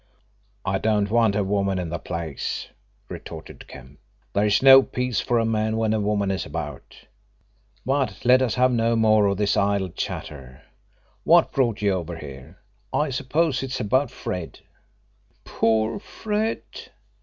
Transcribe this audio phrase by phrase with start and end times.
[0.65, 2.69] "I don't want any woman in the place,"
[3.07, 3.99] retorted Kemp.
[4.33, 6.95] "There is no peace for a man when a woman is about.
[7.85, 10.63] But let us have no more of this idle chatter.
[11.23, 12.57] What's brought you over here?
[12.91, 14.61] I suppose it's about Fred."
[15.43, 16.63] "Poor Fred!"